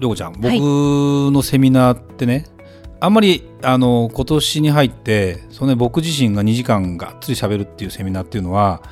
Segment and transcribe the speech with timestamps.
[0.00, 2.46] りょうこちゃん僕のセミナーってね、
[3.00, 8.82] あんまりあの今年に入ってその、ね、僕自身が2時間がっつり喋るっていうセミナーっていうのは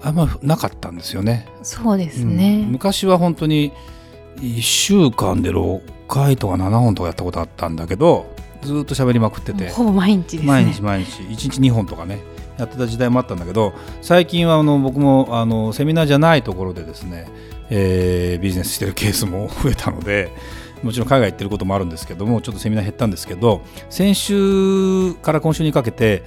[0.00, 1.48] あんまなかったんですよね。
[1.64, 3.72] そうですね、うん、昔は本当に
[4.36, 8.32] 1週間で6回とか7本とかやったことあったんだけど
[8.62, 9.70] ずっと喋りまくってて。
[9.70, 10.46] ほぼ毎日ですね。
[10.46, 11.22] 毎日毎日。
[11.22, 12.20] 1日2本とかね
[12.58, 13.72] やってた時代もあったんだけど
[14.02, 17.28] 最近はあの僕もあのセミナーじゃないところでですね、
[17.70, 20.32] えー、ビジネスしてるケースも増えたので
[20.82, 26.22] もちろん海外行ってることもあるんですけどもちょっとセミナー減ったんですけど先週から今週にかけて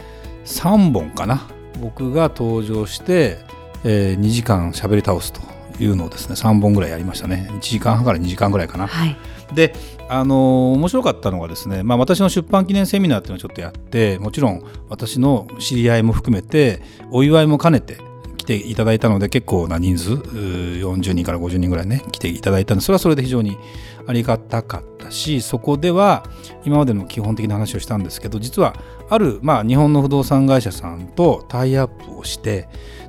[0.46, 1.48] 3本かな
[1.80, 3.40] 僕が登場して、
[3.84, 5.51] えー、2時間しゃべり倒すと。
[5.84, 8.88] いうのをですね3本ぐらいやりましたね1時間半から2時間ぐらいかな。
[8.88, 9.16] はい
[9.54, 9.74] で
[10.08, 17.98] あの面白かったのがですね、まあ、私の出版記念セミナーっていうのをちょっとやってもちろん私の知り合いも含めてお祝いも兼ねて
[18.38, 23.58] 来ていただいたので結構な人数40人から50人ぐらいね来ていただいたのでそれはそれで非常に
[24.08, 26.24] ありがたかったしそこでは
[26.66, 28.76] 今までの基本的な話をしたんですけど実は
[29.10, 32.68] ある、まあ、日本の不動産会社さんとタイアップをして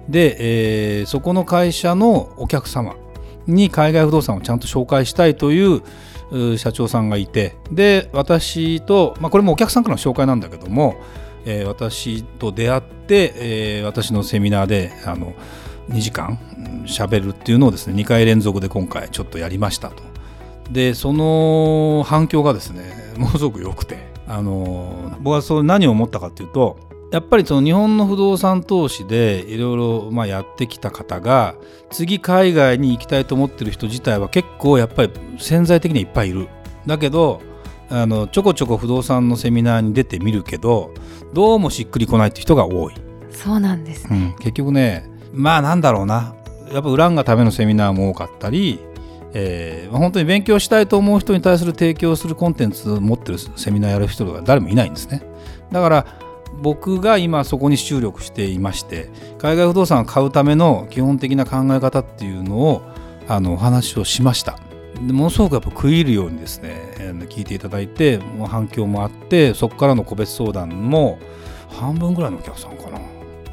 [0.09, 2.97] で、えー、そこの会社のお客様
[3.47, 5.83] に海外不動産をちゃんと紹介したいという
[6.59, 10.97] 社長さんがいてで私と、まあ、これもお客さんからの紹介なんだけども、
[11.45, 15.35] えー、私と出会って、えー、私のセミナーであの
[15.89, 16.39] 2時間
[16.87, 20.12] 喋るっていうのをですね2回連続で今回ちょっとやりましたと。
[20.73, 26.79] でその反響がですね ものすごく良くてあの僕はそれ何を思ったかっていうと
[27.13, 31.55] やっぱりその日本の不動産投資でいろいろまあやってきた方が
[31.91, 36.49] 次海外に行きたいと思ってる人自体は結構やっぱり潜在的にはいっぱいいる。
[36.87, 37.43] だけど
[37.91, 40.95] あのちょこちょこ不動産のセミナーに出てみるけど
[41.35, 42.95] どうもしっくりこないって人が多い。
[43.31, 46.35] そうなんですね、うん、結局ねまあなんだろうな
[46.73, 48.81] やっぱウランがためのセミナーも多かったり、
[49.35, 55.23] えー、本当に勉強したいと思う人に対する提供するコンテンツを持ってるセミナーやる人が誰もいないんですね。
[55.71, 56.07] だから
[56.61, 62.83] 僕が今そこに注力していまして海外不動産を買うための基本的な考え方っていうのを
[63.29, 64.59] あのお話をしました
[64.95, 66.93] でものすごくやっぱ食い入るようにですね
[67.29, 71.19] 聞いていただいてもう反響もあってそこからの個別相談も
[71.69, 73.01] 半分ぐらいのお客さんかな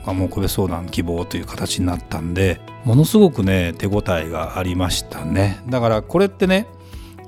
[0.05, 5.61] がもう個別相談希望という形になったんでものすごくね手応えがありましたね。
[5.67, 6.67] だからこれってね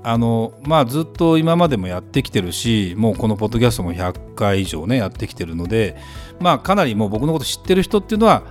[0.03, 5.95] あのまあずっと今までもやってきてるしもうこのポッドキャストも100回以上ねやってきてるので
[6.39, 8.43] まあかなりもう僕のこと知ってる人っていうのは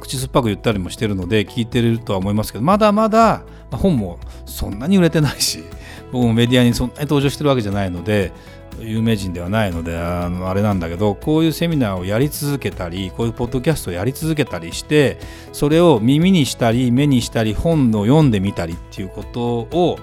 [0.00, 5.64] 口酸っぱく言ったりもしてるので聞いてるとは思いますけどまだまだ本もそんなに売れてないし
[6.12, 8.32] 僕もメディアにそんなに登場してるわけじゃないので
[8.80, 15.18] 有名人ではないのであのあれなんだけどこういうセミナーをやり続けたりこういうポッドキャストをやり続けたりして
[15.52, 19.98] それを耳にしたり目にしたり本を読んでみたりっていうことを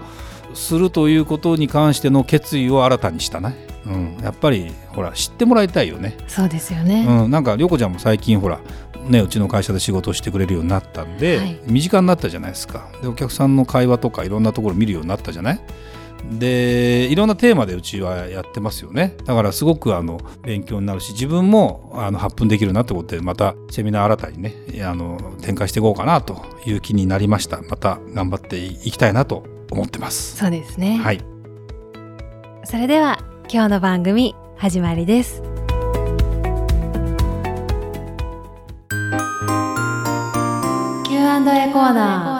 [0.53, 3.55] するということに関しての決意を新たにしたね、
[3.85, 6.15] うん、やっぱりほら知ってもらいたいよね。
[6.27, 8.59] そうですよね、うん、なんか涼子ちゃんも最近ほら
[9.05, 12.89] ね、うちの会社で仕事をしてくれるようになったんで、はい、身近になったじゃないですか。
[13.03, 15.59] でお客さんの会話とかいろんなところ見るようになったじゃない？
[16.31, 19.15] でいろんなテーマでうちはやってますよね。
[19.25, 27.61] だからすごくあの勉強になるし自分もあの発奮できるなってことでまたセミナー新たにねあの展開していこうかなという気になりました。
[27.61, 30.37] また頑張っていきたいなと思ってます。
[30.37, 30.97] そうですね。
[30.97, 31.21] はい。
[32.63, 35.43] それでは今日の番組始まりです。
[41.03, 42.31] Q&A コーナ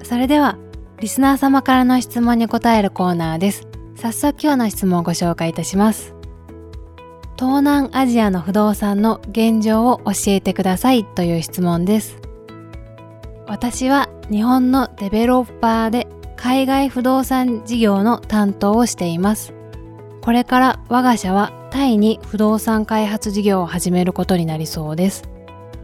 [0.00, 0.04] ー。
[0.04, 0.56] それでは
[1.00, 3.66] リスナー様からの質問に答えるコーナーです
[3.96, 6.14] 早速今日の質問をご紹介いたします
[7.38, 12.20] 東南アジアの不動産の現状を教えてくださいという質問です
[13.50, 19.52] 私は日本のデベロッパーで海外不動産事業の担当をしています。
[20.22, 25.24] これから我が社はタイに不動産開発事業を始めることになりそうです。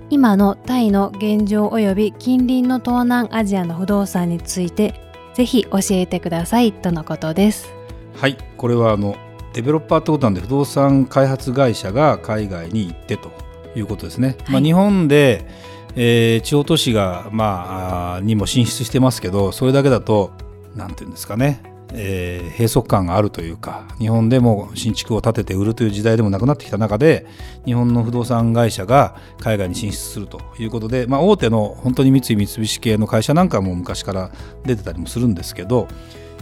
[0.09, 4.95] 今のタイの現状及び近隣の東南アジアの不動産について
[5.37, 7.71] ぜひ教えてくださいとのことです。
[8.15, 9.17] はい、これはあの
[9.53, 13.31] デベロッパーってことなんで不動産開発会社が海外に行ってと
[13.75, 14.29] いうことですね。
[14.29, 15.47] はい、まあ、日本で
[15.99, 20.31] えー、地方都市が、まあ、にも進出してますけどそれだけだと
[20.75, 21.63] 何て言うんですかね
[21.93, 27.27] えー、閉塞感があるというか日本でも新築を建てて売るという時代でもなくなってきた中で
[27.65, 34.31] 日本の不動産会社が海外に進出するということで、まあ、大手の本当に三井三菱系の会社なんかも昔から
[34.65, 35.89] 出てたりもするんですけど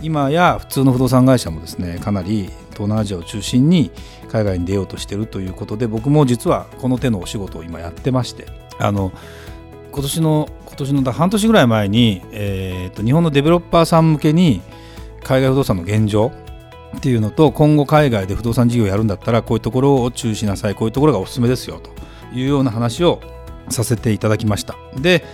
[0.02, 3.90] 今や普通の不動産会社もですねかなり東南アジアを中心に
[4.28, 8.46] 海外に出ようとしているということで僕も実はこの手のお仕事を今やってまして
[8.78, 9.12] あの
[9.92, 14.60] 今年の今年の半年ぐらい前に、えー、と日本のデベロッパーさん向けに
[15.24, 16.32] 海外不動産の現状
[16.96, 21.90] っていうのと今後海外で不動産事業をやるんだったらこういうところを注意しなさいこういうところがおすすめですよと
[22.32, 23.20] いうような話を
[23.68, 24.76] させていただきました。
[24.96, 25.24] で、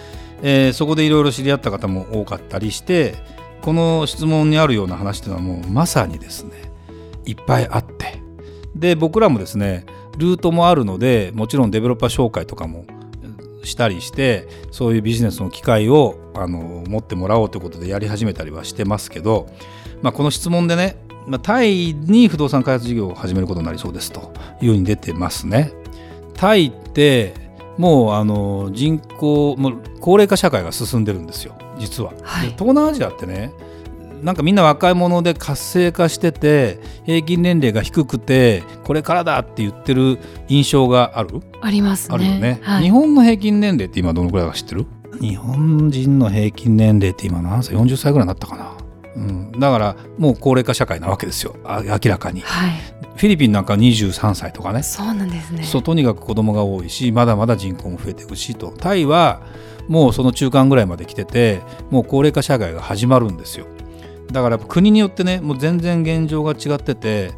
[0.43, 3.15] えー、そこでいろいろ知り合った方も多かったりして
[3.63, 6.53] この質問にあるような話っていうのはもうまさにですね
[7.27, 8.21] いっぱいあって。
[8.75, 9.85] で僕らもですね
[10.17, 12.85] ルートもあるのでもちろんデベロッパー紹介とかも
[13.65, 19.49] したりしてそういうビジネスの機会をあの持ってもらおうということでやり始めたりはしてますけど
[20.03, 24.33] まあ、この質問でね、まあ、タイに不動産開発事業を始めることになりそうですと
[24.63, 25.73] いうふうに出てますね。
[26.35, 27.35] タイって
[27.77, 33.53] もうあの人口もう高齢化社会が進んでるんですよ実は、はい、東南アジアってね
[34.23, 40.19] なんかみんな若い者で活性化してて平均年齢が低くてこれからだって言ってる
[40.49, 41.41] 印象がある？
[41.63, 42.15] ありますね。
[42.15, 44.87] あるよね、はい、日本の平均年齢って今どのくらいか知ってる？
[45.21, 48.77] 日本人の平均年齢って今何歳？40歳ぐらいになったかな
[49.17, 51.57] うん、だからもう高齢化社会なわけですよ。
[51.65, 52.71] 明らかに、はい、
[53.17, 54.83] フィリピンなんか23歳とかね。
[54.83, 55.65] そうなんですね。
[55.65, 58.73] そうとにかく子供が多いしまだまだ人口も増えていくしと。
[58.79, 59.43] タイは
[59.89, 61.61] もうその中間ぐらいまで来てて
[61.91, 63.67] もう高齢化社会が始まるんですよ。
[64.31, 67.33] だから国によってねもう全然現状が違ってて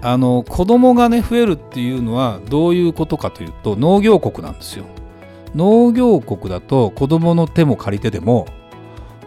[0.00, 4.84] あの子供がね増えるっていうのはどういうことかというと農業国なんですよ。
[5.54, 8.46] 農業国だと子供の手も借りてでも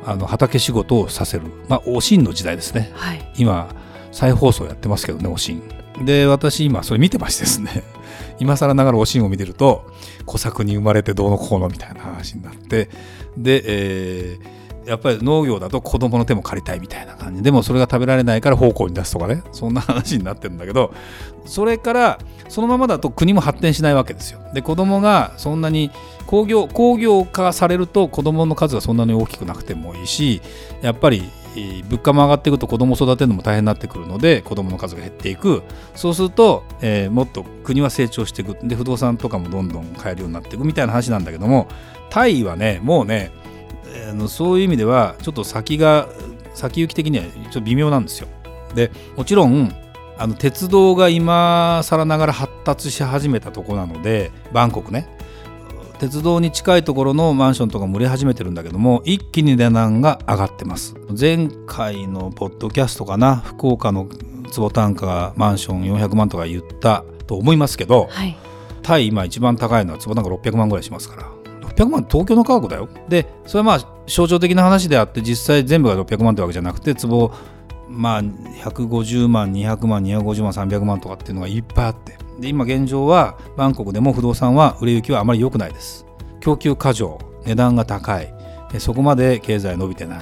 [0.05, 3.73] あの畑仕事をさせる、まあ、おしんの時代ですね、はい、今
[4.11, 5.61] 再放送やってますけどねおしん。
[6.05, 7.83] で私今それ見てましてですね。
[8.39, 9.85] 今更ながらおしんを見てると
[10.25, 12.89] 小作に生まれてどうのこうのみたいな話になって。
[13.37, 17.43] で、えーやっぱり農業だと子供の手も借りたいみたいな感じ。
[17.43, 19.43] でもそれが食べられないから奉公に出すとかね。
[19.51, 20.93] そんな話になってるんだけど。
[21.45, 22.19] それから
[22.49, 24.39] そのままだと国も発展しないわけですよ。
[24.53, 25.91] で子供がそんなに
[26.27, 30.41] 工業工業化されると子供の数がそんなに大きくなくてもいいし
[30.81, 31.23] やっぱり
[31.89, 35.63] 物価も上がっていくと子供を育てるのも大変になってくるので子供の数が減っていく。
[35.95, 38.55] そうすると、えー、もっと国は成長していく。
[38.63, 41.67] で不動産とかもどんどん買えるようになっていくみたいな話なんだけども
[42.09, 43.31] タイはねもうね
[44.09, 46.07] あのそういう意味ではちょっと先が
[46.53, 48.27] 先行き的にはちょっと微妙なんですよ。
[48.75, 49.73] でもちろん
[50.17, 55.07] あの鉄道が今更ながら発達し始めたとこなのでバンコクね。
[55.99, 60.95] 鉄道に近いところのマンションとかも売れ始めてるんだけども一気に値段が上がってます。
[61.19, 64.07] 前回のポッドキャストかな福岡の
[64.51, 68.35] 坪単価がマンション400万とか言ったと思いますけど、はい、
[68.81, 71.40] タイ今一番高いのは坪単価600万ぐらいしますから
[71.75, 72.89] 600万東京の価格だよ。
[73.09, 77.31] でそれはまあ象徴的な話であって実際全部が600万ってわけじゃなくて坪
[77.87, 82.17] まあ150万200万250万300万とかっていうのがいっぱいあって。
[82.39, 86.05] で今現状はバンコクでも不動産は売れ行きはあまり良くないです。
[86.39, 88.33] 供給過剰値段が高い。
[88.79, 90.17] そこまで経済伸びてな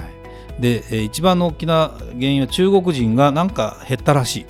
[0.58, 4.46] で一番の大きな原因は中国人がなんか減ったらし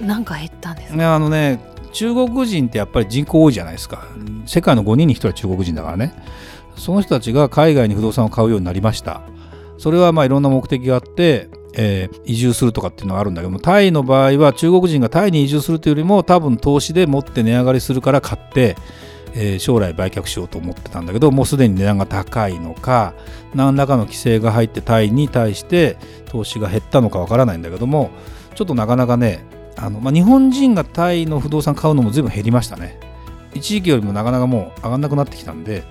[0.00, 0.04] い。
[0.04, 1.60] なんか減ったんですねあのね
[1.92, 4.04] 中国人ってやっぱり人口多いじゃないですか。
[4.46, 6.14] 世界の5人に1人は中国人だからね。
[6.76, 9.22] その人たちが海外に不動産を買うようになりました。
[9.78, 18.76] それはまあいろんな目的があって、えー、移住するとかっていうのがあるんだけどもタイの場合は中国人がタイに移住するというよりも多分投資で持って値上がりするから買って、
[19.34, 23.14] えー、将来売却しようと思ってたんだけどもうすでに値段が高いのか
[23.54, 28.10] 何らかの規制が入ってタイに対して投資が減ったのかわからないんだけども
[28.56, 29.44] ちょっとなかなかね
[29.80, 32.98] あの、まあ、日本人がタイの不動産買うのも随分減りましたね。
[33.54, 35.82] 一時期よりもなかなかもう上がんなくなってきたんで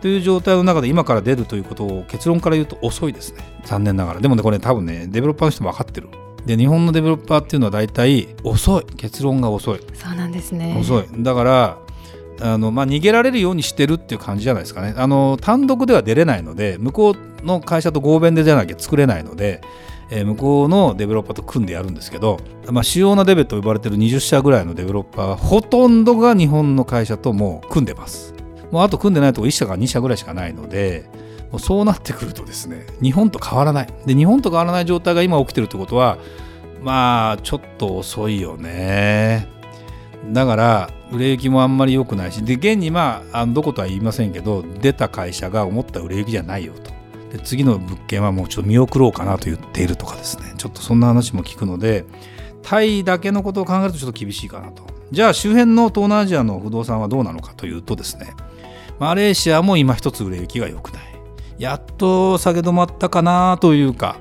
[0.00, 3.42] という状態の中で今から出るということを結論から言うと遅いですね。
[3.64, 4.20] 残念ながら。
[4.20, 6.08] でもねこれ多分ねデベロッパーの人も分かってる。
[6.46, 8.84] で日本のデベロッパーっていうのは大体遅い。
[8.96, 9.80] 結論が遅い。
[9.94, 10.76] そうなんですね。
[10.78, 11.04] 遅い。
[11.18, 11.78] だから
[12.40, 14.94] あの、まあ、逃げられるようにしてるっていう感じじゃないですかね。
[14.96, 17.10] あの単独では出れないので向こ
[17.42, 19.60] うの会社と合弁でじゃなきゃ作れないので
[20.10, 22.40] え、向こうのデベロッパーと組んでやるんですけど、
[22.70, 28.34] まあ、主要なデベと呼ばれてる20社ぐらいのデベロッパーはほとんどが日本の会社とも組んでます。
[28.70, 31.08] もうあと組んでないとこ1社か2社ぐらいしかないので、
[31.50, 33.88] もうそうなってくるとですね、日本と変わらない。
[34.06, 36.18] で、日本と変わらない状態が今起きてるってことは、
[36.82, 39.48] まあ、ちょっと遅いよね。
[40.32, 46.89] だから、売れ行きもあんまり良くないし、で、現にまあ、あのどことは言いませんけど、出た会社が思った売れ行きじゃないよと。
[47.32, 50.54] で次の物件はもうちょっと見送ろうかなと言っているとかですね。
[50.58, 52.04] ちょっとそんな話も聞くので
[52.62, 54.82] タイだけのことを考えるとちょっと厳しいかなと。
[55.12, 58.34] じゃあ周辺の東南アジアの不動産はどうなのかというとですね。
[58.98, 61.02] マレーシアも今一つ売れ行きが良くない。
[61.58, 64.16] やっと下げ止まったかなというか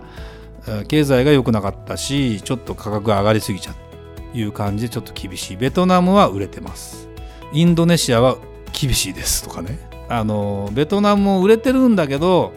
[0.89, 3.89] 経済が良くなかったしちょっと価格が上がりすぎちゃった
[4.37, 5.57] いう感じでちょっと厳しい。
[5.57, 7.09] ベトナムは売れてます。
[7.51, 8.37] インドネシアは
[8.71, 9.79] 厳しいですとかね。
[10.07, 12.53] あのベトナムも売れてるんだけど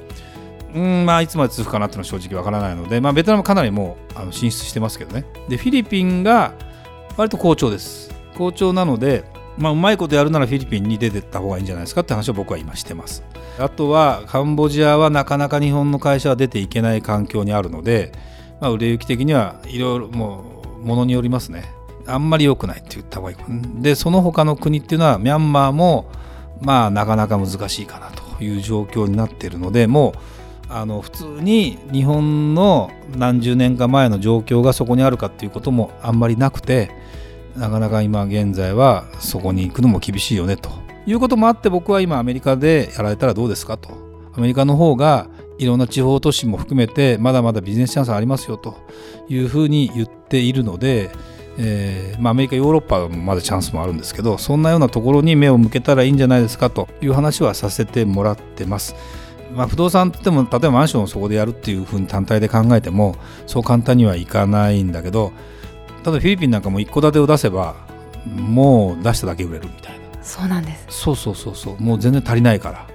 [0.75, 5.25] うんまあいつまで続くかなっていうのは正直わからないので、まあ、ベトナムかなりもうあの進出してますけどね。
[5.49, 6.55] でフィリピンが
[7.17, 8.11] 割と好調です。
[8.37, 9.25] 好調なので、
[9.59, 13.23] まあ、うまいことやるならフィリピンに出てった方がいいんじゃないですかって話を僕は今してます。
[13.59, 18.13] あとはカンボジアはなかなか日本の会社は出ていけない環境にあるので、
[18.61, 21.65] まあ、売れ行き的にはいろいろもうものによりますね。
[22.07, 23.37] あんまり良くないって言った方がいい
[23.81, 26.11] でその他の国っていうのはミャンマーも
[26.61, 30.19] まあなかなか難しいかなという状況になっているのでもう
[30.75, 36.91] あの普通に日本の何十年か前の状況がそこにあるかっていうこともあんまりなくて
[37.57, 40.71] なかなか今現在はそこに行くのも厳しいよねと
[41.07, 43.91] いうこともあって僕は今アメリカでやられたらどうですかと
[44.35, 48.77] アメリカの方がいろんな地方都市も含めてまだまだビジネスチャンスありますよと
[49.29, 51.11] いうふうに言っているので、
[51.59, 58.97] えーまあ、アメリカヨーロッパもまだチャンスもあるんですけどそんなようなところに目を向けたらいいんじゃないですかという話はさせてもらってます。
[59.55, 63.17] まあ、不動産って言っても例えばマンションをそこでやるっていうふうに単体で考えても
[63.47, 65.33] そう簡単にはいかないんだけど
[66.03, 67.77] ただフィリピンなんかも一戸建てを出せば
[68.27, 70.03] もう出しただけ売れるみたいな。
[70.23, 70.87] そうなんです。
[70.89, 71.83] そうそうそうそう。
[71.83, 72.87] もう全然足りないから。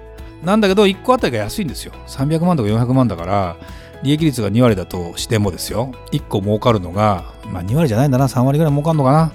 [0.43, 1.93] なんだけど1個あたりが安いんですよ。
[2.07, 3.57] 300万とか400万だから
[4.03, 5.91] 利益率が2割だとしてもですよ。
[6.11, 8.27] 1個儲かるのが、まあ、2割じゃないんだな。
[8.27, 9.31] 3割ぐらい儲かるのかな。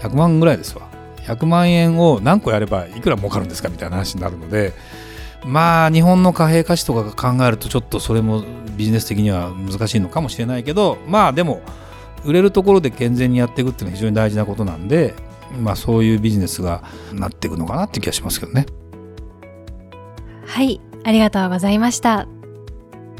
[0.00, 0.88] 100万ぐらいですわ。
[1.26, 4.72] 100万円を何個やればいくら儲かるんですかみたいな話になるので
[5.46, 8.44] まあ日本の貨幣価値とか考えるとちょっとそれも
[8.76, 11.62] ビジネス的には難しいのかもしれないけどまあでも
[12.24, 15.14] 売れるところで健全にやっていくっていうのは非常に大事なことなんで
[15.60, 18.66] まあそういうビジネスがなっていくのかなって気がしますけどね。
[20.46, 22.26] はいありがとうございました。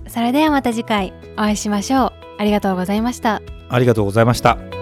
[0.08, 2.12] それではまた次回お会いしましょう。
[2.38, 3.42] ありがとうございました。
[3.68, 4.75] ありがとうございました